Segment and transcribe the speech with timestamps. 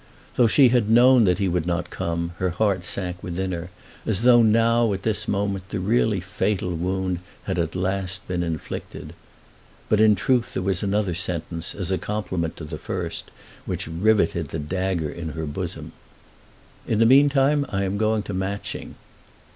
[0.35, 3.69] Though she had known that he would not come her heart sank within her,
[4.03, 9.13] as though now, at this moment, the really fatal wound had at last been inflicted.
[9.89, 13.29] But, in truth, there was another sentence as a complement to the first,
[13.67, 15.91] which rivetted the dagger in her bosom.
[16.87, 18.95] "In the meantime I am going to Matching."